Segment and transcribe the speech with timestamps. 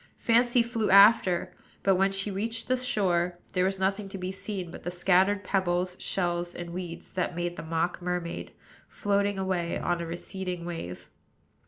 [0.17, 1.53] Fancy flew after;
[1.83, 5.43] but, when she reached the shore, there was nothing to be seen but the scattered
[5.43, 8.49] pebbles, shells, and weeds that made the mock mermaid,
[8.87, 11.11] floating away on a receding wave.